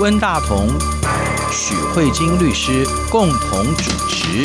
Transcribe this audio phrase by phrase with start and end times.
[0.00, 0.68] 温大同、
[1.52, 4.44] 许慧晶律师共同主持。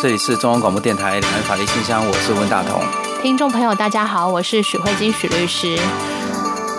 [0.00, 3.07] 这里是中央广播电台两岸法律信箱，我是温大同。
[3.20, 5.76] 听众朋友，大家好，我是许慧晶许律师。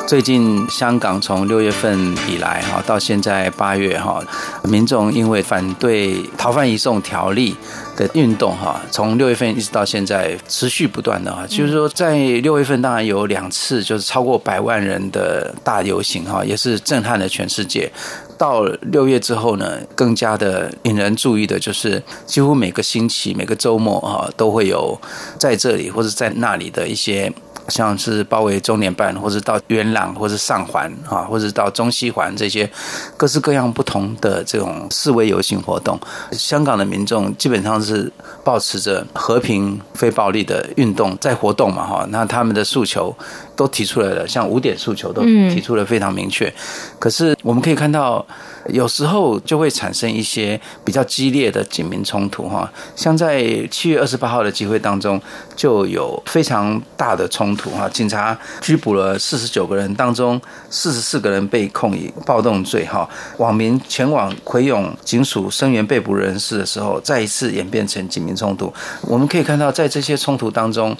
[0.07, 4.23] 最近香港从六月份以来哈，到现在八月哈，
[4.63, 7.55] 民众因为反对逃犯移送条例
[7.97, 17.91] 的运动哈，从六月份一直到现在持续不断的哈，就是说在六月份当然有两次就是超过百万人的大游行哈，也是震撼了全世界。
[18.39, 24.99] 到六月之后呢，更加的引人注意的就是，几乎每个星期、每个周末啊，都会有
[25.37, 27.31] 在这里或者在那里的一些。
[27.67, 32.67] 像是包围中联办，或者到元朗，或者上环啊，或者到中西环这些
[33.15, 35.99] 各式各样不同的这种示威游行活动，
[36.31, 38.11] 香港的民众基本上是
[38.43, 43.15] 抱持着和平、非暴力的运动在活动嘛，哈，那他们的诉求
[43.59, 45.21] 都提出来了，像五点诉求都
[45.51, 46.51] 提出了非常明确。
[46.97, 48.25] 可是我们可以看到。
[48.67, 55.19] 有时候就会产生一些比较激烈的警民冲突哈，像在七月二十八号的集会当中，
[55.55, 68.71] 就有非常大的冲突哈，警察拘捕了四十九个人，当中四十四个人被控以暴动罪哈，网民前往葵涌警署声援被捕人士的时候，再一次演变成警民冲突。
[69.01, 70.95] 我们可以看到，在这些冲突当中，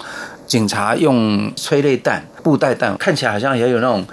[0.50, 4.04] 警察用催泪弹、布袋弹，看起来好像也有那种。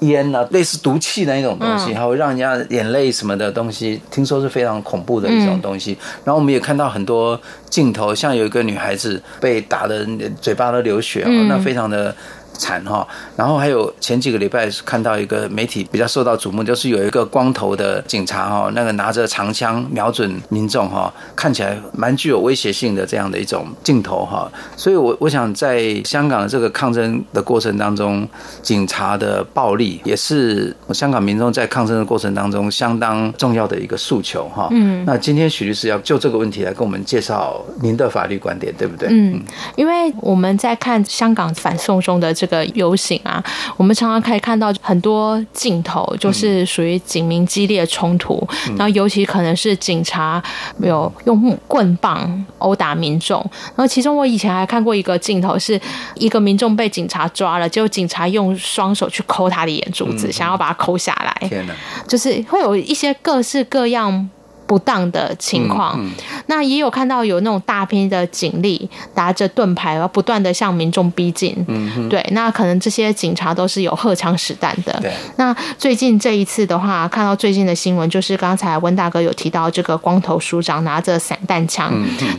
[0.00, 5.96] 烟啊，类似毒气的那种东西，还会让人家眼泪什么的东西，听说是非常恐怖的一种东西。
[6.22, 10.06] 然后我们也看到很多镜头，像有一个女孩子被打的
[10.38, 12.14] 嘴巴都流血，那非常的。
[12.56, 28.26] 惨哈，然后还有前几个礼拜看到一个媒体比较受到瞩目，就是有一个光头的警察哈，那个拿着长枪瞄准民众哈，看起来蛮具有威胁性的这样的一种镜头哈，所以我我想在香港的这个抗争的过程当中，
[28.62, 34.68] 警察的暴力也是香港民众在抗争的过程当中相当重要的一个诉求哈。
[34.70, 39.08] 嗯，那今天许律师要就这个问题来跟我们介绍您的法律观点，对不对？
[39.10, 39.40] 嗯，
[39.76, 42.45] 因为我们在看香港反送中的这个。
[42.46, 43.42] 这个游行啊，
[43.76, 50.40] 我们常常可以看到很多镜头，就是属于警民激烈冲突，然后尤其可能是警察
[50.80, 53.40] 有用棍棒殴打民众。
[53.74, 55.80] 然后其中我以前还看过一个镜头，是
[56.14, 61.48] 一个民众被警察抓了，结果警察用双手去抠他的眼珠子，想要把他抠下来。
[61.48, 61.74] 天哪！
[62.06, 64.30] 就是会有一些各式各样。
[64.66, 71.54] 不当的情况，嗯嗯、那也有看到有那种大批的警力拿着盾牌，然后不断的向民众逼近。
[71.68, 74.98] 嗯哼，对，那可能这些警察都是有荷枪实弹的。
[75.00, 81.92] 对，那最近这一次的话，看到最近的新闻，就是刚才温大哥有提到这个光头署长拿着散弹枪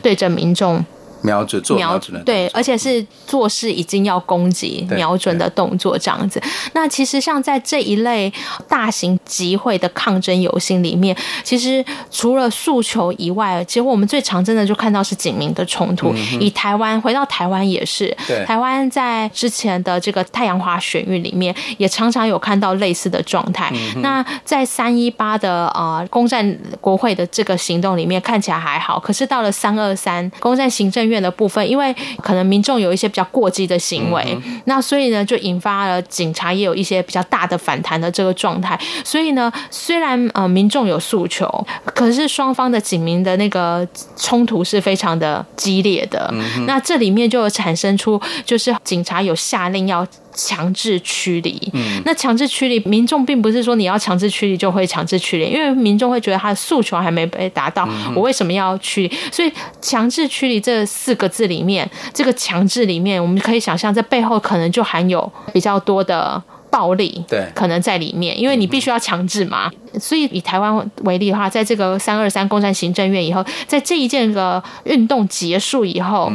[0.03, 0.85] 对着民众。
[1.21, 6.41] 瞄准做瞄准的对，而且是做事已经要攻击瞄准的动作这样子。
[6.73, 8.31] 那其实像在这一类
[8.67, 16.13] 大型集会的抗争游行里面，其实除了诉求以外，其实我们最常真的就看到是警民的冲突。
[16.39, 23.71] 以台湾回到台湾也是，台湾在之前的这个太阳花学运里面，也常常有看到类似的状态。
[24.01, 38.79] 那在三一八的呃攻占国会的这个行动里面，看起来还好，可是到了三二三攻占行政院的部分，因为可能民众有一些比较过激的行为，那所以呢，就引发了警察也有一些比较大的反弹的这个状态。
[39.03, 41.47] 所以呢，虽然呃民众有诉求，
[41.93, 46.33] 可是双方的警民的那个冲突是非常的激烈的。
[46.65, 50.05] 那这里面就有产生出，就是警察有下令要。
[50.37, 59.17] 强制驱离，嗯，那强制驱离，民众并不是说你要强制驱离就会强制驱离，因为民众会觉得他的诉求还没被达到，我为什么要驱离？
[59.31, 69.71] 所以强制驱离这四个字里面，这个强制里面，我们可以想象，在背后可能就含有比较多的暴力，对，可能在里面，因为你必须要强制嘛。
[69.99, 76.31] 所以以台湾为例的话，在这个三二三攻占行政院以后，在这一件个运动结束以后。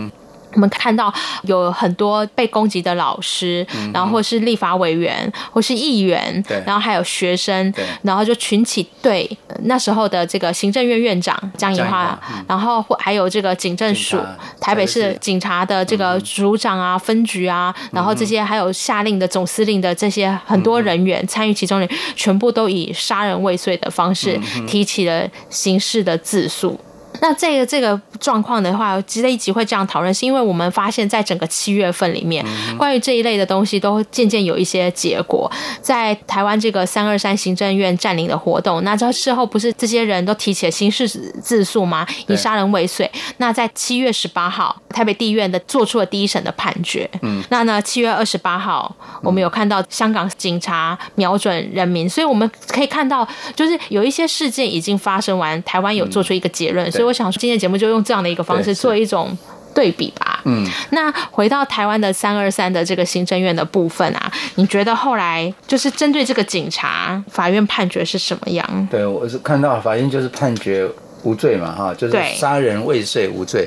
[0.54, 1.12] 我们看到
[1.42, 7.72] 有很多被攻击的老师，然后或是立法委员，或是议员，然后还有学生，
[8.02, 9.28] 然后就群起对
[9.64, 12.16] 那时候的这个行政院院长江宜樺，
[12.46, 14.18] 然后还有这个警政署
[14.60, 26.78] 台北市警察的这个组长啊、分局啊，然后这些还有下令的总司令的这些很多人员参与其中的，全部都以杀人未遂的方式提起了刑事的自诉。
[27.22, 32.44] 那这个这个状况的话，这一集会这样讨论，是因为我们发现，在整个七月份里面，
[32.76, 35.50] 关于这一类的东西都渐渐有一些结果。
[35.80, 41.08] 在台湾这个三二三行政院占领的活动，那这事后不是这些人都提起了刑事
[41.40, 42.04] 自诉吗？
[42.26, 43.08] 以杀人未遂。
[43.36, 47.08] 那在七月十八号，台北地院的做出了第一审的判决。
[47.22, 48.92] 嗯，那呢，七月二十八号，
[49.22, 56.90] 我们有看到香港警察瞄准人民，所以我们可以看到，就是有一些事件已经发生完，台湾有做出一个结论。
[56.90, 59.36] 所以我想说，今天节目就用这样的一个方式做一种。
[59.74, 68.88] 对比吧，嗯，那回到台湾的三二三的这个行政院的部分啊，你觉得后来就是针对这个警察，法院判决是什么样？
[68.90, 70.86] 对，我是看到法院就是判决
[71.22, 73.66] 无罪嘛，哈，就是杀人未遂无罪。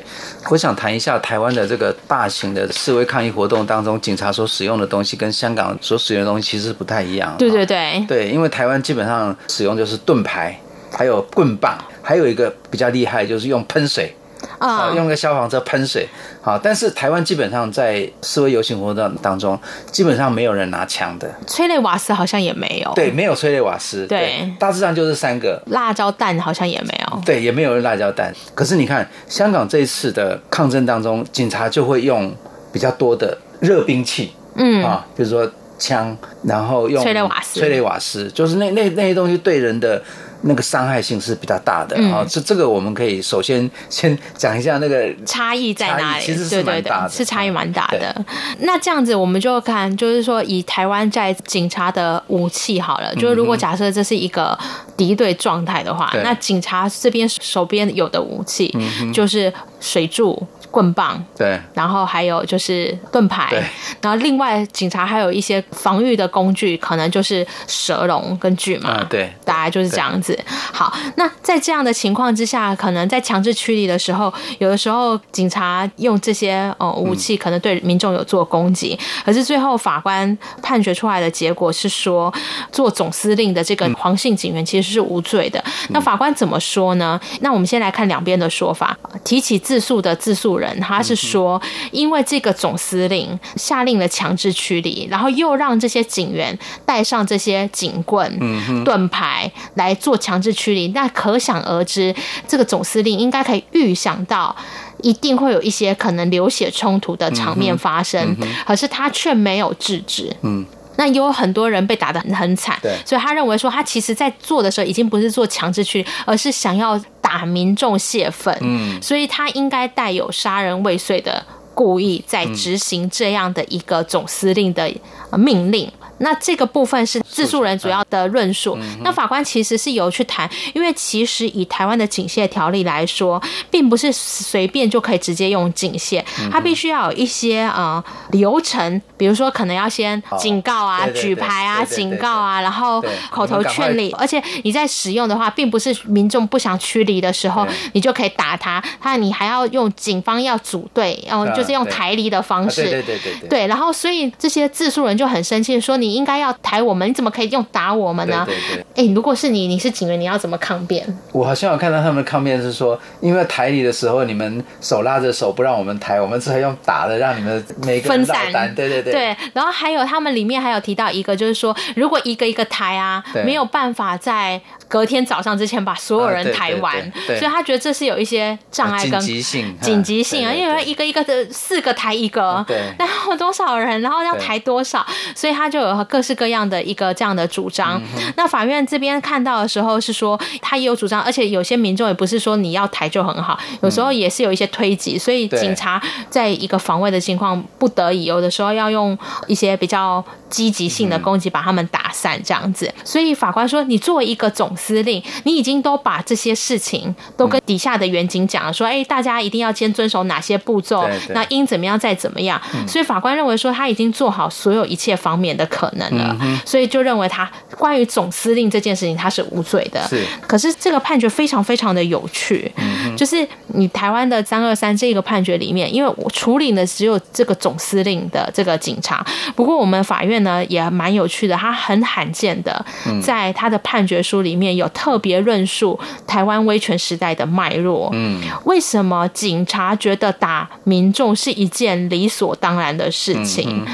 [0.52, 7.36] 我想谈一下台湾的这个大型的示威抗议活动当中，警察所使用的东西跟香港所使用的东西其实不太一样。
[7.40, 10.56] 对对对，对，因为台湾基本上使用就是盾牌，
[10.96, 14.13] 还有棍棒，还有一个比较厉害就是用喷水。
[14.60, 16.07] 啊，用个消防车喷水，
[16.42, 19.60] 好，但是台湾基本上在示威游行活动当中，
[19.92, 28.31] 基本上没有人拿枪的，催泪瓦斯好像也没有，对，没有催泪瓦斯，对，对，大致上就是三个，辣椒弹好像也没有，对，也没有辣椒弹。
[28.54, 32.31] 可是你看，香港这一次的抗争当中，警察就会用
[32.72, 34.84] 比较多的热兵器，嗯。
[34.84, 35.50] 啊，比如说
[35.80, 40.00] 枪，然后用催泪瓦斯，催泪瓦斯，就是那那那些东西对人的。
[40.46, 41.96] 那个伤害性是比较大的。
[42.10, 48.16] 啊，这、嗯、这个我们可以首先先讲一下那个差异在哪里，其实是蛮大的，是差异蛮大的。
[48.60, 54.58] 那这样子我们就看，就是说以台湾在警察的武器好了，就是如果假设这是一个
[54.96, 58.76] 敌对状态的话，嗯、那警察这边手边有的武器
[59.14, 59.52] 就是
[59.86, 60.46] 水柱。
[60.72, 63.64] 棍棒，对，然后还有就是盾牌，对，
[64.02, 70.38] 然后另外警察还有一些防御的工具，可能就是蛇笼跟巨马，嗯，对，大概就是这样子。
[70.74, 82.34] 好，那在这样的情况之下，可能在强制驱离的时候，有的时候警察用这些呃武器，可能对民众有做攻击，嗯，可是最后法官判决出来的结果是说，
[82.74, 85.58] 做总司令的这个黄姓警员其实是无罪的。
[85.64, 87.18] 嗯，那法官怎么说呢？
[87.40, 90.80] 那我们先来看两边的说法，提起自诉的自诉人。
[90.80, 91.62] 他是说，
[91.92, 98.39] 因为这个总司令下令了强制驱离，然后又让这些警员带上这些警棍、
[98.86, 102.16] 盾牌来做强制驱离，那可想而知，
[102.48, 104.56] 这个总司令应该可以预想到，
[105.01, 110.33] 一定会有一些可能流血冲突的场面发生，可是他却没有制止。
[110.44, 110.66] 嗯。
[110.98, 116.98] 那有很多人被打得很很惨，对，所以他认为说，他其实在做的时候已经不是做强制驱离，而是想要
[117.36, 124.90] 打民众泄愤，嗯，所以他应该带有杀人未遂的故意，在执行这样的一个总司令的
[125.38, 125.92] 命令。
[126.20, 128.78] 那这个部分是自诉人主要的论述。
[129.04, 138.02] 那法官其实是有去谈，因为其实以台湾的警械条例来说，并不是随便就可以直接用警械，它必须要有一些呃
[138.32, 144.10] 流程，比如说可能要先警告啊、举牌啊、警告啊，然后口头劝离。
[144.14, 152.84] 而且你在使用的话，并不是民众不想驱离的时候，你就可以打他，他你还要用警方要组队，然后就是用台离的方式。
[152.84, 153.68] 对对对对。
[153.68, 156.05] 然后所以这些自诉人就很生气，说你。
[156.06, 158.44] 你应该要抬我们，你怎么可以用打我们呢？
[158.46, 159.07] 对对对。
[159.07, 161.06] 哎，如果是你，你是警员，你要怎么抗辩？
[161.31, 168.75] 我好像有看到他们抗辩是说，因为抬你的时候，你们手拉着手不让我们抬，我们只好用打的让你们每个人分散。
[168.75, 169.12] 对对对。
[169.12, 186.06] 对，然后还有他们里面还有提到一个，就是说，如果一个一个抬啊，没有办法在隔天早上之前把所有人抬完，所以他觉得这是有一些障碍跟紧急性，紧急性啊，因为一个一个的四个抬一个，对，然后多少人，然后要抬多少，所以他就有。
[186.08, 188.00] 各式各样的一个这样的主张，
[188.38, 196.00] 那法院这边看到的时候是说，他也有主张，而且有些民众也不是说你要抬就很好，有时候也是有一些推挤，所以警察
[196.30, 202.94] 在一个防卫的情况不得已，有的时候要用一些比较积极性的攻击把他们打散这样子。
[203.04, 212.62] 所以法官说，你作为一个总司令，你已经都把这些事情都跟底下的员警讲了，说，哎，大家一定要先遵守哪些步骤，那应怎么样再怎么样。
[212.88, 220.05] 所以法官认为说，他已经做好所有一切方面的可能了，所以就认为他关于总司令这件事情他是无罪的。
[220.08, 222.72] 是，可是这个判决非常非常的有趣，
[223.15, 232.86] 就是你台湾的三二三这个判决里面，因为我处理的只有这个总司令的这个警察，不过我们法院呢也蛮有趣的，他很罕见的
[233.24, 238.10] 在他的判决书里面有特别论述台湾威权时代的脉络。
[238.13, 243.86] 嗯，为什么警察觉得打民众是一件理所当然的事情？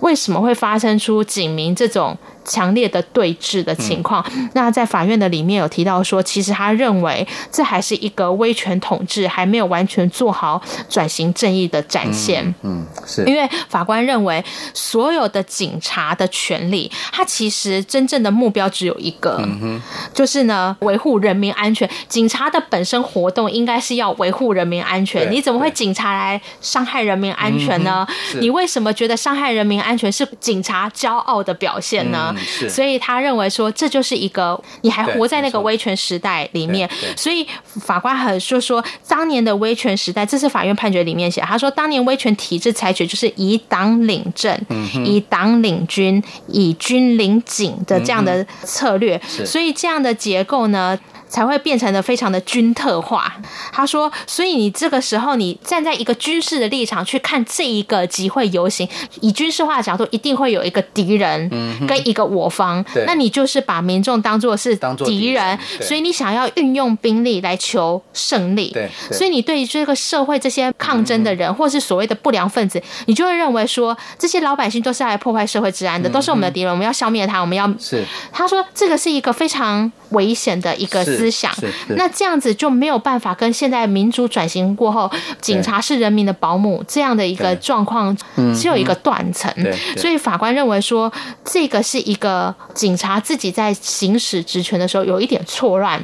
[0.00, 4.24] 为什么会发生出警民这种强烈的对峙的情况。
[4.34, 12.44] 嗯、那在法院的里面有提到说，其实他认为这还是一个威权统治，还没有完全做好转型正义的展现。
[12.62, 14.44] 嗯，嗯，是因为法官认为
[14.74, 19.80] 所有的警察的权利，他其实真正的目标只有一个，嗯、
[20.14, 21.88] 就是呢维护人民安全。
[22.08, 28.06] 警察的本身活动应该是要维护人民安全，你怎么会警察来伤害人民安全呢？
[28.34, 32.29] 嗯、你为什么觉得伤害人民安全是警察骄傲的表现呢？
[32.36, 36.88] 嗯、所以他认为说，这就是一个你还活在那个威权时代里面。
[37.16, 50.98] 所以法官很说说，当年的威权时代，这是法院判决里面写，他说当年威权体制采取就是以党领政、嗯、以党领军、以军领警的这样的策略，嗯、所以这样的结构呢，
[51.30, 53.32] 才会变成的非常的军特化。
[53.72, 58.86] 他说，所以你这个时候你站在一个军事的立场去看这一个集会游行，
[59.20, 61.48] 以军事化的角度，一定会有一个敌人
[61.86, 62.84] 跟一个我方。
[62.94, 68.76] 嗯、那你就是把民众当做是敌人，所以你想要运用兵力来求胜利。
[69.12, 77.72] 所以你对于这个社会这些抗争的人，嗯、或是所谓的不良分子，你就会认为说，这些老百姓都是来破坏社会治安的，嗯、都是我们的敌人，我们要消灭他，我们要。
[77.78, 78.04] 是。
[78.32, 81.04] 他说，这个是一个非常危险的一个。
[81.10, 81.52] 思想，
[81.96, 88.16] 那这样子就没有办法跟现在民主转型过后，警察是人民的保姆这样的一个状况，
[88.54, 89.52] 只有一个断层。
[89.96, 91.12] 所以法官认为说，
[91.44, 96.00] 这个是一个警察自己在行使职权的时候有一点错乱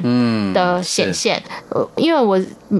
[0.53, 1.41] 的显现。
[1.69, 2.39] 呃，因为我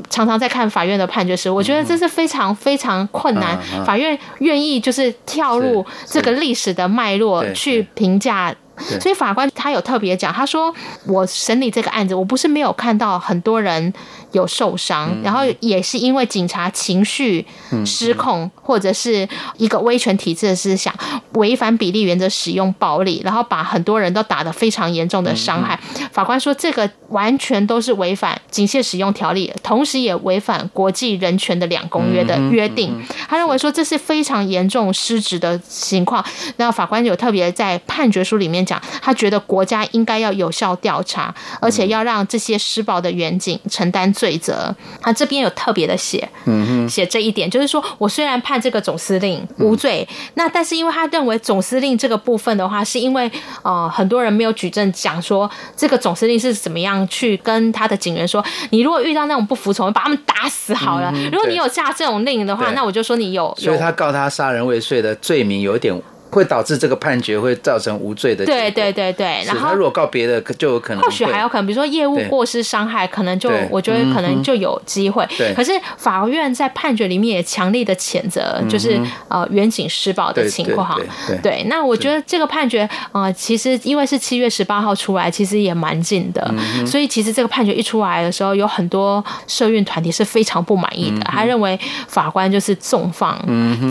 [0.10, 3.58] 常常在看法院的判决时，我觉得这是非常非常困难。
[3.86, 8.54] 法院愿意就是跳入这个历史的脉络去评价。
[9.00, 10.74] 所以法官他有特别讲，他说
[11.06, 13.94] 我审理这个案子，我不是没有看到很多人
[14.34, 17.46] 有受伤，然后也是因为警察情绪
[17.86, 20.94] 失控，或者是一个威权体制的思想，
[21.34, 25.80] 违反比例原则使用暴力，然后把很多人都打得非常严重的伤害。
[26.12, 33.02] 法官说这个完全都是违反警械使用条例，同时也违反国际人权的两公约的约定。
[33.28, 36.24] 他认为说这是非常严重失职的情况。
[36.58, 38.58] 那法官有特别在判决书里面。
[38.68, 44.76] 讲，他觉得国家应该要有效调查，而且要让这些施暴的远景承担罪责。
[45.00, 53.32] 他这边有特别的写，嗯写这一点，就是说我虽然判这个总司令无罪，那但是因为他认为总司令这个部分的话，是因为
[53.62, 61.14] 呃很多人没有举证讲说这个总司令是怎么样去跟他的警员说，你如果遇到那种不服从，把他们打死好了。
[61.32, 63.56] 如果你有下这种令的话，那我就说你有。
[63.58, 65.96] 所以他告他杀人未遂的罪名有点。
[66.30, 68.46] 会导致这个判决会造成无罪的。
[68.46, 71.02] 对对对对，然后他如果告别的，就有可能。
[71.04, 75.26] 或许还有可能，比如说业务过失伤害，可能就我觉得可能就有机会。
[75.38, 75.54] 对。
[75.54, 81.00] 可是法院在判决里面也强力的谴责，就是呃远景施暴的情况。
[81.28, 81.38] 对。
[81.42, 81.64] 对。
[81.68, 86.54] 那我觉得这个判决呃，其实因为是七月十八号出来，其实也蛮近的。
[86.86, 93.40] 所以其实这个判决一出来的时候，有很多社运团体是非常不满意的，他认为法官就是纵放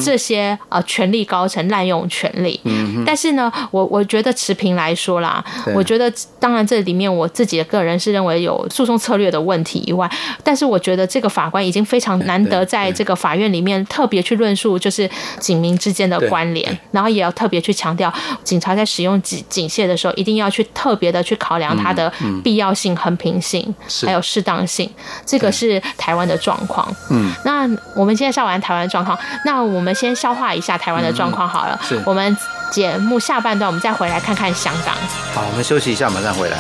[0.05, 2.26] 这些呃权力高层滥用权。
[2.27, 2.61] 权利，
[3.05, 10.11] 但是呢，我我觉得持平来说啦，我觉得当然这里面我自己的个人是认为有诉讼策略的问题以外，
[10.43, 24.91] 但是我觉得这个法官已经非常难得在这个法院里面特别去论述就是警民之间的关联，然后也要特别去强调警察在使用警警械的时候一定要去特别的去考量它的必要性、衡平性，还有适当性，
[25.25, 26.87] 这个是台湾的状况。
[27.11, 31.79] 嗯，那我们现在说完台湾状况，那我们先消化一下台湾的状况好了。
[31.83, 32.01] 是。
[32.07, 32.37] 我们
[32.73, 34.97] 节目下半段，我们再回来看看香港。
[35.33, 36.57] 好，我们休息一下，马上回来。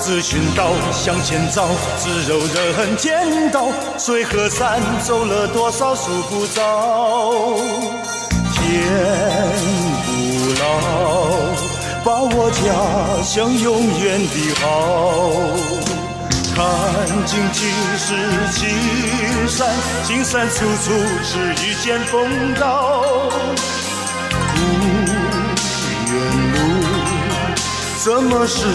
[0.00, 7.56] 自寻道向前走，自柔人间道，水和山走了多少数不着。
[8.52, 8.60] 天
[10.04, 10.08] 不
[10.60, 10.66] 老，
[12.04, 12.62] 把握家
[13.22, 14.64] 乡永远的好。
[16.54, 16.64] 看
[17.26, 17.66] 尽几
[17.96, 18.14] 世
[18.52, 19.66] 青山，
[20.04, 20.92] 青山处处
[21.24, 23.23] 是一见风刀。
[28.04, 28.66] 怎么是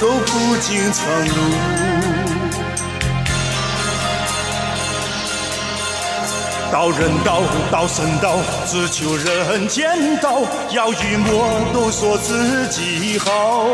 [0.00, 1.34] 走不尽长路？
[6.72, 7.40] 道人道，
[7.70, 8.34] 道神道，
[8.66, 10.40] 只求人间道。
[10.70, 13.64] 要与魔都说自己好，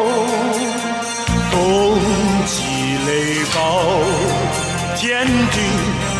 [1.51, 1.99] 风
[2.45, 2.63] 起
[3.07, 3.81] 雷暴，
[4.97, 5.61] 天地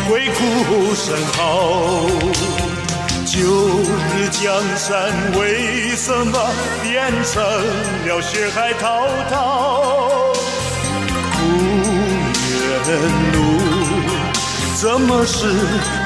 [0.09, 2.70] 鬼哭神嚎。
[3.33, 5.09] 旧日江山
[5.39, 6.37] 为什么
[6.83, 7.41] 变成
[8.05, 10.33] 了血海滔滔？
[11.31, 11.39] 不
[12.51, 12.91] 远
[13.31, 13.39] 路，
[14.75, 15.47] 怎么是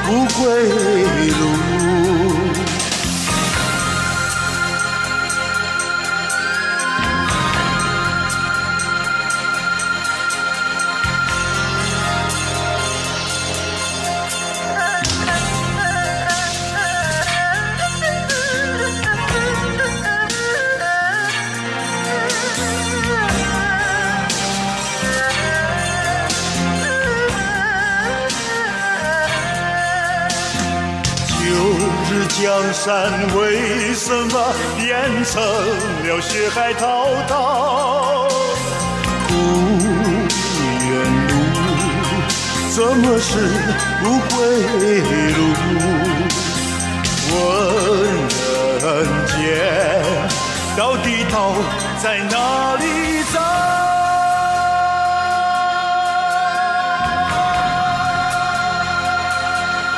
[0.06, 0.70] 不归
[1.30, 1.42] 路？
[32.76, 38.28] 山为什么变成了血海滔滔？
[39.26, 39.32] 故
[40.86, 40.92] 园
[41.26, 41.32] 路，
[42.70, 43.28] 怎么是
[44.02, 44.04] 不
[44.36, 44.36] 归
[45.32, 45.38] 路？
[47.32, 47.34] 问
[48.84, 48.84] 人
[49.26, 49.34] 间，
[50.76, 51.34] 到底道
[52.02, 52.84] 在哪里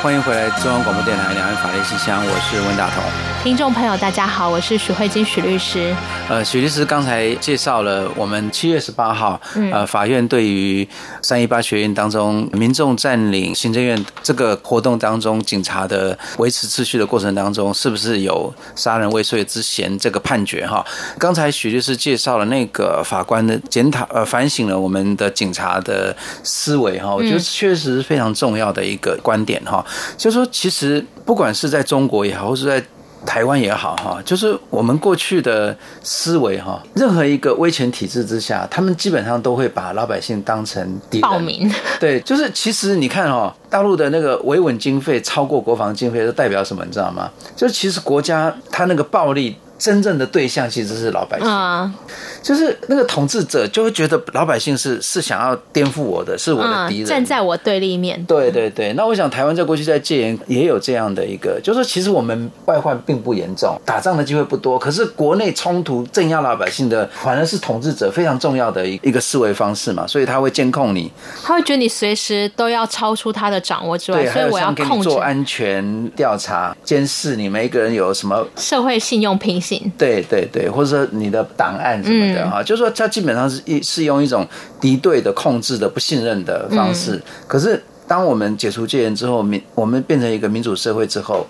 [0.00, 3.02] 欢迎回来，中央广播电台两岸法律信箱，我是温大同。
[3.42, 5.92] 听众朋友，大家好，我是许慧金许律师。
[6.28, 10.86] 呃，许律师刚才介绍了我们七月十八号，嗯、呃，法院对于
[11.20, 20.64] 三一八学院当中民众占领行政院这个活动当中，警察的维持秩序的过程当中，是不是有杀人未遂之嫌这个判决？
[20.64, 20.84] 哈，
[21.18, 26.14] 刚才许律师介绍了那个法官的检讨，呃，反省了我们的警察的
[26.44, 29.84] 思维，哈，我觉得确实是非常重要的一个观点，哈。
[30.16, 32.82] 就是说，其实不管是在中国也好，或是在
[33.26, 41.28] 台湾也好，哈，就是我们过去的思维，哈，任何一个威权体制之下，他们基本上都会把老百姓当成敌人。
[41.28, 41.68] 暴民。
[41.98, 46.84] 对，就是其实你看，哈，大陆的那个维稳经费超过国防经费，都代表什么？
[46.84, 47.28] 你知道吗？
[47.56, 51.48] 就是其实国家它那个暴力真正的对象，其实是老百姓。
[51.48, 51.94] 啊。
[52.40, 58.22] 就是那个统治者就会觉得老百姓是是想要颠覆我的，是我的敌人，站在我对立面。
[58.24, 71.10] 对对对，那我想台湾在过去在戒严也有这样的一个，就是说其实我们外患并不严重，打仗的机会不多，可是国内冲突镇压老百姓的反而是统治者非常重要的一 一个思维方式嘛，所以他会监控你，
[71.42, 82.42] 他会觉得你随时都要超出他的掌握之外，所以我要控制，做安全调查、监视你每一个人有什么社会信用品行，对对对，或者说你的档案什么的。
[82.44, 84.46] 啊，就是说，它基本上是一是用一种
[84.80, 87.16] 敌对的、控制的、不信任的方式。
[87.16, 91.46] 嗯、可是，当我们解除戒严之后，民我们变成一个民主社会之后，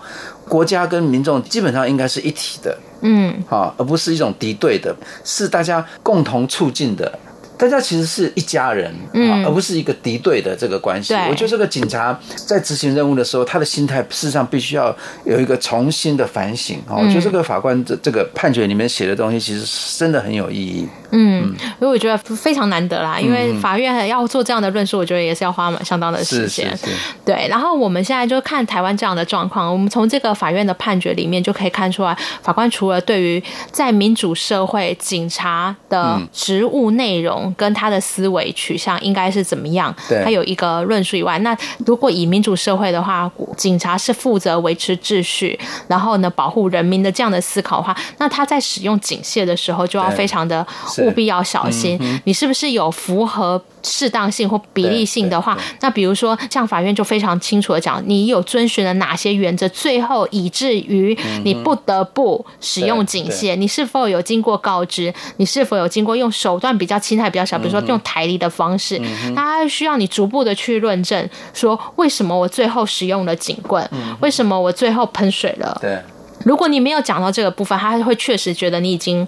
[0.48, 7.18] 国家跟民众基本上应该是一体的，嗯，好，而不是一种敌对的，是大家共同促进的。
[7.58, 11.12] 大家其实是一家人，嗯，而不是一个敌对的这个关系。
[11.28, 14.94] 我觉得这个警察在执行任务的时候，他的心态事实上必须要
[15.24, 16.80] 有一个重新的反省。
[16.88, 20.88] 我觉得这个法官这这个判决里面写的东西，其实真的很有意义。
[21.10, 26.78] 嗯，所以我觉得非常难得啦，因为法院要做这样的论述，我觉得也是要花相当的时间。
[27.24, 33.42] 对，然后我们现在就看台湾这样的状况，我们从这个法院的判决里面就可以看出来，法官除了对于
[33.72, 37.47] 在民主社会警察的职务内容。
[37.56, 39.94] 跟他的思维取向应该是怎么样？
[40.08, 41.56] 对，他有一个论述以外，那
[41.86, 50.66] 如果以民主社会的话，警察是负责维持秩序，然后呢，保护人民的这样的思考的话，那他在使用警械的时候就要非常的
[50.98, 55.56] 务必要小心，你是不是有符合适当性或比例性的话？
[55.80, 65.12] 那比如说，像法院就非常清楚的讲，你有遵循了哪些原则，最后以至于你不得不使用警械，你是否有经过告知？
[65.36, 69.00] 你是否有经过用手段比较轻害比较小，比如说用抬离的方式？
[69.34, 73.88] 他需要你逐步的去论证，说为什么我最后使用了警棍？
[74.20, 75.78] 为什么我最后喷水了？
[75.80, 75.98] 对，
[76.44, 79.26] 如果你没有讲到这个部分，他会确实觉得你已经。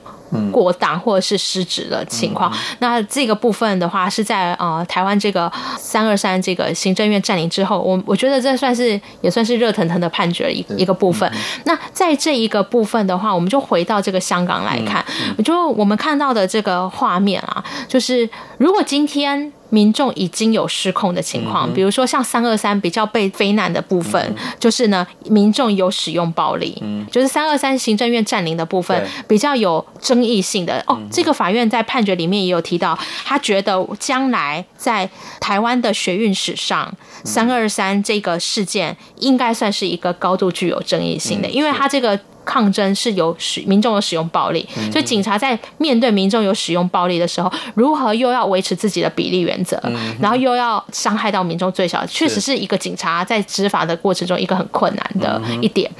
[0.52, 11.30] 过当或者是失职的情况，那这个部分的话是在呃台湾这个三二三这个行政院占领之后，我我觉得这算是也算是热腾腾的判决一一个部分。
[11.64, 15.04] 那在这一个部分的话，我们就回到这个香港来看，
[15.36, 19.52] 我就我们看到的这个画面啊，就是如果今天。
[19.72, 31.00] 民众已经有失控的情况，比如说像三二三比较被非难的部分，就是呢，民众有使用暴力，就是三二三行政院占领的部分比较有争议性的哦。
[31.10, 35.08] 这个法院在判决里面也有提到，他觉得将来在
[35.40, 36.92] 台湾的学运史上，
[37.24, 42.18] 三二三这个事件应该算是一个高度具有争议性的，因为他这个。
[42.44, 49.80] 抗争是有使民众有使用暴力，所以警察在面对民众有使用暴力的时候，如何又要维持自己的比例原则，
[50.20, 55.90] 然后又要伤害到民众最小，确实是一个警察在执法的过程中一个很困难的一点。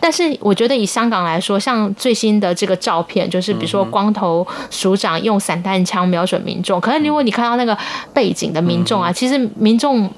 [0.00, 7.76] 但是我觉得以香港来说，像最新的这个照片，就是比如说光头署长用散弹枪瞄准民众，可是如果你看到那个
[8.12, 10.10] 背景的民众啊，其实民众。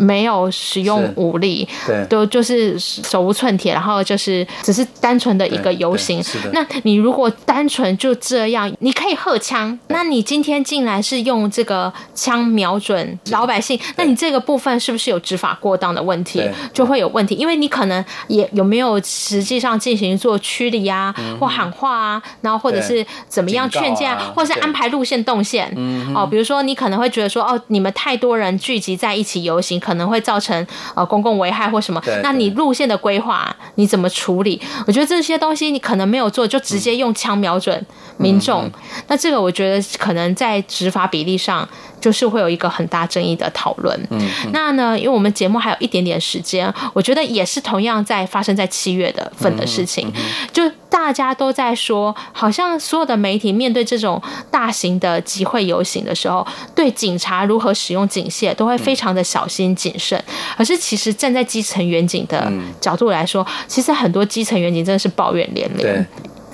[0.00, 6.22] 没有使用武力，对，都就是手无寸铁，然后就是只是单纯的一个游行。
[6.52, 16.42] 那你如果单纯就这样，你可以荷枪，那你今天竟然是用这个枪瞄准老百姓，那你这个部分是不是有执法过当的问题？
[16.72, 25.70] 就会有问题，因为你可能也有没有实际上进行做驱离啊，或喊话啊，然后或者是怎么样劝谏，或者是安排路线动线。
[26.14, 29.78] 哦，比如说你可能会觉得说，哦，你们太多人聚集在一起游行。
[29.90, 34.62] 可能会造成呃公共危害或什么，那你路线的规划你怎么处理？
[34.86, 37.84] 我觉得这些东西你可能没有做，就直接用枪瞄准
[38.16, 38.72] 民众，嗯、
[39.08, 41.68] 那这个我觉得可能在执法比例上
[42.00, 43.98] 就是会有一个很大争议的讨论。
[44.10, 50.10] 嗯，嗯，那呢，因为我们节目还有一点点时间，我觉得也是同样在发生在七月的份的事情，
[50.52, 60.22] 就大家都在说，好像所有的媒体面对这种大型的集会游行的时候，对警察如何使用警械都会非常的小心谨慎。
[60.56, 66.06] 可是其实站在基层远景的角度来说，其实很多基层远景真的是抱怨连连。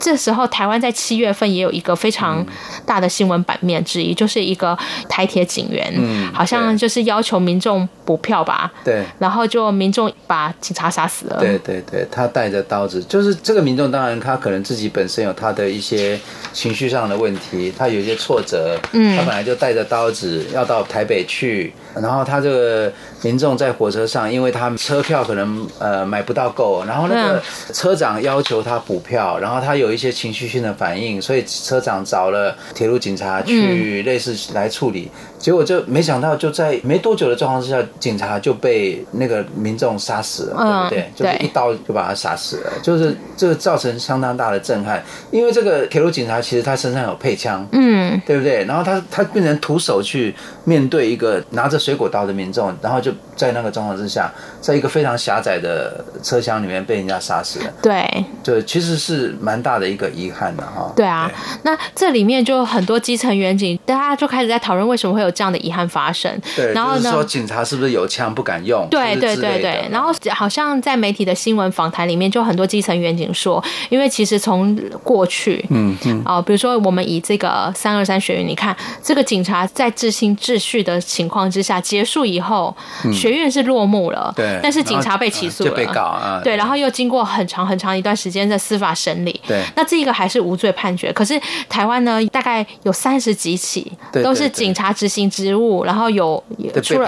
[0.06, 2.46] 这时候，台湾在七月份也有一个非常
[2.86, 11.38] 大的新闻版面之一，就是一个台铁警员，嗯，好像就是要求民众补票吧，对，然后就民众把警察杀死了。
[11.40, 16.16] 对对对，他带着刀子，就是这个民众，当然他可能自己本身有他的一些
[16.52, 22.92] 情绪上的问题，他有一些挫折，嗯，他本来就带着刀子要到台北去，然后他这个。
[23.26, 35.10] 民众在火车上，因为他们车票可能呃买不到够，然后那个车长要求他补票，然后他有一些情绪性的反应，所以车长找了铁路警察去类似来处理。
[35.38, 41.30] 结果就没想到，就在没多久的状况之下，警察就被那个民众杀死了，嗯、对不对？
[41.32, 45.02] 就是一刀就把他杀死了，就是这个造成相当大的震撼。
[45.32, 48.64] 因为这个铁路警察其实他身上有配枪，嗯，对不对？
[48.64, 50.34] 然后他他变成徒手去
[50.64, 54.28] 面对一个拿着水果刀的民众，然后就在那个状况之下，
[54.60, 57.72] 在一个非常狭窄的车厢里面被人家杀死了。
[57.80, 60.92] 对，对，其实是蛮大的一个遗憾的哈。
[60.96, 65.30] 对啊，对那这里面就很多基层员警，大家就开始在讨论为什么会有。
[65.36, 68.88] 这样的遗憾发生，对，然后呢，就是说警察是不是有枪不敢用？
[68.90, 93.90] 对对对对，然后好像在媒体的新闻访谈里面，就很多基层员警说，因为其实从过去，嗯嗯，啊、呃，比如说我们以这个三二三学院，你看这个警察在执行秩序的情况之下结束以后，嗯、学院是落幕了，对，但是警察被起诉了，就被告啊，对，然后又经过很长很长一段时间的司法审理，对，那这个还是无罪判决，可是台湾呢，大概有三十几起
[94.22, 96.42] 都是警察执行职务，然后有
[96.82, 97.06] 出了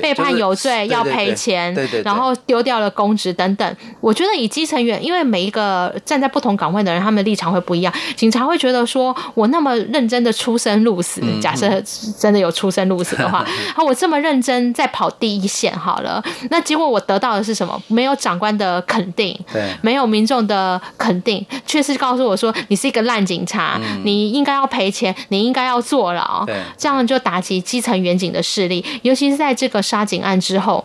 [0.00, 2.02] 被判有罪，要赔钱，对对。
[2.02, 3.76] 然后丢掉了公职等等。
[4.00, 7.92] 我觉得以基层员，因为每一个站在不同岗位的人，他们的立场会不一样。
[8.16, 11.80] 警察会觉得说，我那么认真的出生入死，假设
[12.18, 17.80] 真的有出生入死的话，然 后我这么认真在跑第一线好了，那结果我得到的是什么？
[17.86, 19.38] 没有长官的肯定，
[19.82, 26.44] 没有民众的肯定，却是告诉我说，你是一个烂警察，你应该要赔钱，你应该要坐牢，
[26.76, 28.00] 这样就打击基层。
[28.00, 30.82] 远警的势力，尤其是在这个杀警案之后。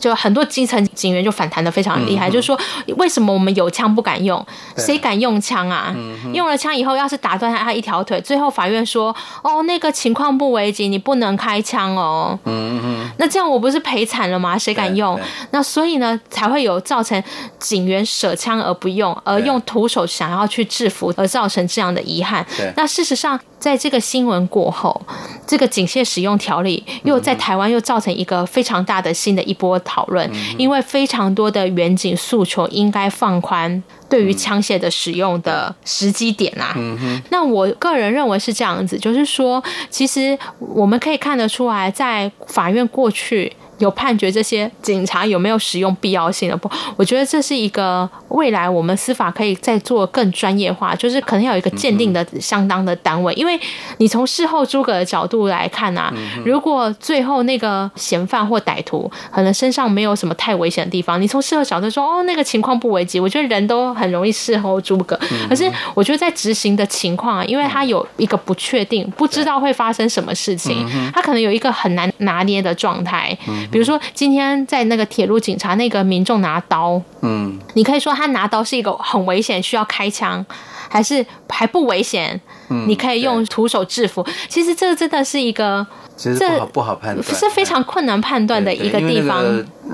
[0.00, 2.58] 就很多基层警员就反弹的非常厉害，嗯、就是说
[2.96, 4.44] 为什么我们有枪不敢用？
[4.76, 5.94] 谁敢用枪啊？
[5.96, 12.38] 嗯、用了枪以后，要是打断他一条腿，最后法院说哦，那个情况不危急，你不能开枪哦。
[12.44, 13.10] 嗯嗯。
[13.18, 14.58] 那这样我不是赔惨了吗？
[14.58, 15.18] 谁敢用？
[15.52, 17.22] 那所以呢，才会有造成
[17.58, 22.44] 警员舍枪而不用，而用徒手想要去制服，而造成这样的遗憾。
[22.76, 25.00] 那事实上，在这个新闻过后，
[25.46, 29.76] 这个警械使用条例又在台湾又造成一个非常大的新的一波。
[29.86, 36.74] 讨论，因为非常多的远景诉求应该放宽对于枪械的使用的时机点啊。
[36.76, 37.22] 嗯哼。
[37.30, 43.50] 那我个人认为是这样子，就是说，其实我们可以看得出来，在法院过去。
[43.78, 46.70] 有判决这些警察有没有使用必要性的不？
[46.96, 53.58] 我觉得这是一个未来我们司法可以再做更专业化，就是可能要有一个鉴定的相当的单位，因为
[53.98, 56.12] 你从事后诸葛的角度来看啊，
[56.44, 65.18] 如果最后那个嫌犯或歹徒可能身上没有什么太危险的地方，你从事后角度说哦，那个情况不危急，我觉得人都很容易事后诸葛。
[65.48, 73.36] 可是我觉得在执行的情况啊，因为他有一个不确定，不知道会发生什么事情，他可能有一个很难拿捏的状态。
[73.70, 80.44] 比如说，今天在那个铁路警察，那个民众拿刀，嗯，你可以说他拿刀是一个很危险，需要开枪，
[80.88, 82.40] 还是还不危险？
[82.68, 84.26] 嗯，你可以用徒手制服。
[84.48, 85.86] 其实这真的是一个。
[86.16, 89.44] 其实不好不好判断，是非常困难判断的一个地方。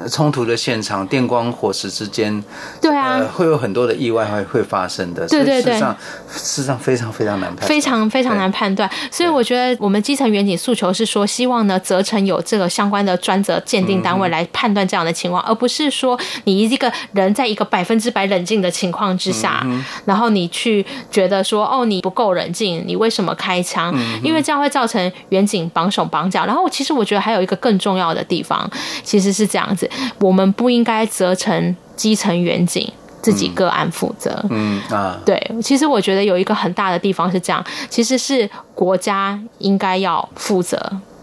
[0.09, 2.43] 冲突的现场，电光火石之间，
[2.81, 5.27] 对啊，会有很多的意外会会发生的。
[5.27, 5.97] 对对对，事实上，
[6.31, 8.89] 事实上非常非常难判断，非常非常难判断。
[9.11, 19.67] 所以我觉得我们基层远景诉求是说，希望呢，责成有这个相关的专责鉴定单位来判断这样的情况，而不是说你一个人在一个百分之百冷静的情况之下，
[20.07, 23.93] 然后你去觉得说，哦，你不够冷静，你为什么开枪？
[24.23, 26.03] 因为这样会造成远景绑手。
[26.13, 28.69] 绑脚，然后其实我觉得还有一个更重要的地方，
[29.05, 32.87] 其实是这样子：我们不应该责成基层远景
[33.23, 34.45] 自己个案负责。
[34.51, 40.77] 嗯，嗯啊，对，其实我觉得有一个很大的地方是这样，其实是国家应该要负责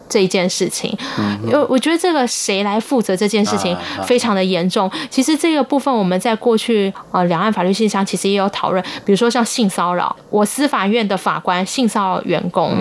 [0.10, 0.92] 这一件事情，
[1.44, 4.92] 因为我觉得这个谁来负责这件事情非常的严重。
[5.10, 12.76] 其实这个部分我们在过去呃两岸法律信箱其实也有讨论，比如说像性骚扰，我司法院的法官性骚扰员工，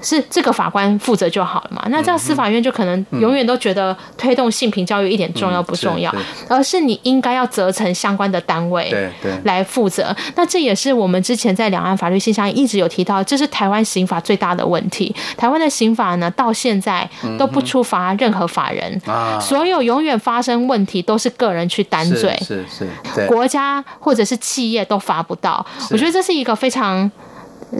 [0.00, 1.82] 是这个法官负责就好了嘛？
[1.90, 6.14] 那这样司法院就可能永远都觉得推动性平教育一点重要不重要，
[6.48, 9.10] 而是你应该要责成相关的单位
[9.44, 10.14] 来负责。
[10.36, 15.14] 那这也是我们之前在两岸法律信箱一直有提到，这是台湾刑法最大的问题。
[15.36, 19.00] 台湾的刑法呢，到现现在都不处罚任何法人，
[19.40, 25.64] 所有永远发生问题都是个人去担罪，是是，国家或者是企业都罚不到。
[25.90, 27.10] 我觉得这是一个非常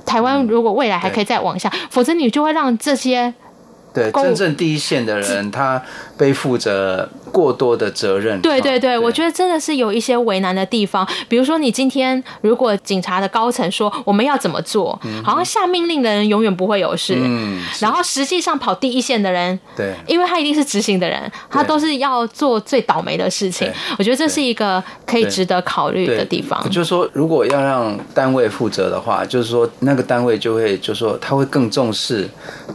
[0.06, 3.34] 台湾，如果未来还可以再往下，否则你就会让这些
[3.92, 5.82] 对真正第一线的人他
[6.16, 7.08] 背负着。
[7.28, 11.06] 过多的责任，对对对，我觉得真的是有一些为难的地方。
[11.28, 23.70] 比如说，你今天如果警察的高层说我们要怎么做，好像下命令的人永远不会有事，嗯，然后实际上跑第一线的人，对，因为他一定是执行的人，他都是要做最倒霉的事情。
[23.98, 26.58] 我觉得这是一个可以值得考虑的地方。
[26.70, 32.26] 就是说，如果要让单位负责的话，就是说那个单位就会，就是说他会更重视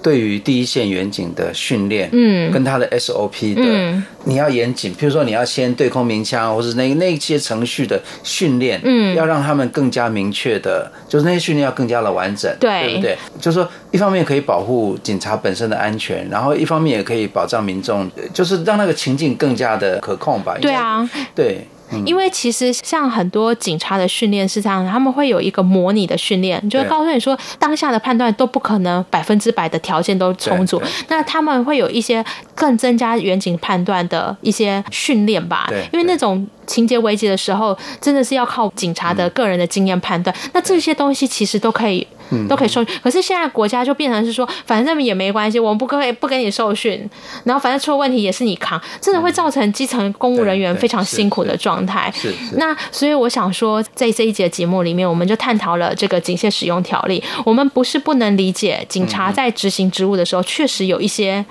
[0.04, 4.44] 对于第一线员警的训练，嗯，跟他的 SOP 的，嗯，你要。
[4.44, 13.18] 要严谨，譬如说你要先对空鸣枪，或是那那些程序的训练，嗯，要让他们更加明确的，就是那些训练要更加的完整，对，对不对？
[13.40, 20.58] 就是说，一方面可以保护警察本身的安全，然后一方面也可以保障民众，就是让那个情境更加的可控吧。
[20.60, 21.66] 对啊，对。
[22.06, 32.24] 因为其实像很多警察的训练是这样，他们会有一个模拟的训练，就是告诉你说当下的判断都不可能百分之百的条件都充足，那他们会有一些
[32.56, 35.68] 更增加远景判断的一些训练吧。
[35.92, 40.36] 因为那种情节危急的时候，真的是要靠警察的个人的经验判断。
[40.54, 42.06] 那这些东西其实都可以。
[42.50, 47.08] 都可以受训，可是现在国家就变成是说，反正也没关系，我们不可以不给你受训，
[47.44, 52.12] 然后反正出了问题也是你扛，真的会造成基层公务人员非常辛苦的状态。
[52.16, 52.56] 是是。
[52.56, 57.22] 那所以我想说，在这一节节目里面，我们就探讨了这个警械使用条例。
[57.46, 61.46] 我们不是不能理解，警察在执行职务的时候，确实有一些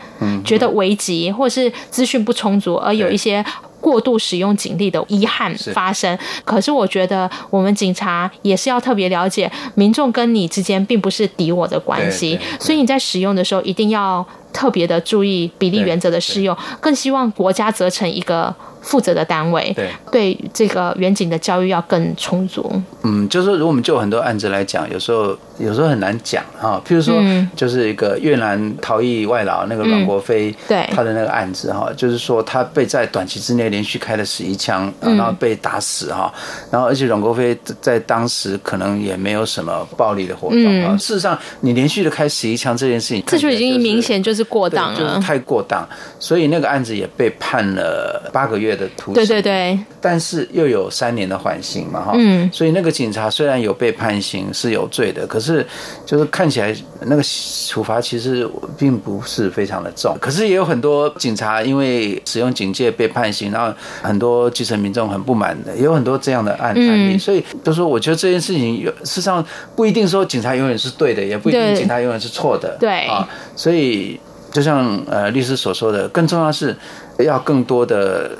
[0.44, 3.44] 觉得危急，或是资讯不充足，而有一些。
[3.82, 6.16] 过度使用警力的遗憾发生，
[6.46, 18.54] 可是我觉得我们警察也是要特别了解，民众跟你之间并不是敌我的关系，所以你在使用的时候一定要特别的注意比例原则的适用，更希望国家责成一个。
[18.82, 22.68] 负责的单位对对这个员警的教育要更充足。
[23.04, 26.82] 嗯，就是说，如果我们就很多案子来讲，有时候有时候很难讲哈。
[26.86, 27.22] 譬如说，
[27.54, 36.32] 就是一个越南逃逸外劳那个阮国飞，对他的那个案子哈，就是说他被在短期之内连续开了十一枪，然后被打死哈。
[36.70, 40.96] 然后而且阮国飞在当时可能也没有什么暴力的活动啊。
[40.96, 45.86] 事实上，你连续的开十一枪这件事情，这就已经明显就是过当了，就是太过当。
[46.18, 55.66] 所以那个案子也被判了八个月的徒刑，对对对，但是又有三年的缓刑嘛，哈，嗯，所以那个警察虽然有被判刑是有罪的，可是
[56.06, 56.74] 就是看起来
[57.06, 57.22] 那个
[57.68, 73.06] 处罚其实并不是非常的重，可是也有很多警察因为使用警戒被判刑，然后很多基层民众很不满的，也有很多这样的案案例，嗯、所以就说我觉得这件事情有事实上不一定说警察永远是对的，也不一定警察永远是错的，对。
[73.06, 74.20] 啊，所以
[74.52, 76.76] 就像呃律师所说的，更重要的是
[77.18, 78.30] 要更多的。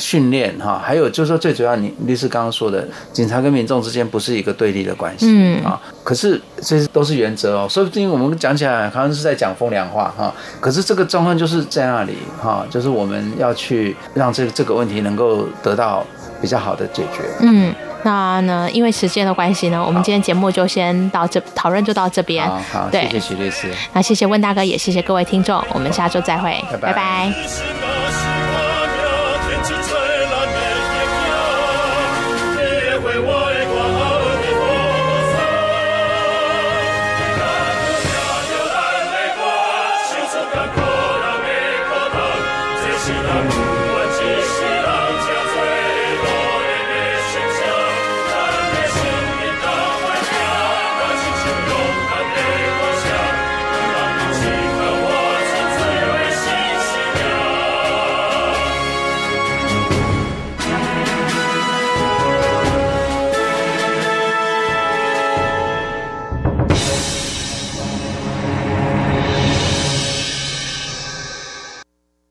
[0.00, 16.04] 训练哈，还有就是说，最主要，你律师刚刚说的，警察跟民众之间不是一个对立的关系，嗯啊，可是这些都是原则哦，说不定我们讲起来好像是在讲风凉话哈，可是这个状况就是在那里哈，就是我们要去让这这个问题能够得到
[16.40, 17.22] 比较好的解决。
[17.40, 22.48] 嗯，那呢，因为时间的关系呢，我们今天节目就先到这，讨论就到这边。
[22.72, 23.68] 好，对，谢谢徐律师。
[23.92, 26.92] 那谢谢温大哥，也谢谢各位听众，我们下周再会，拜拜。
[26.92, 27.79] 拜拜。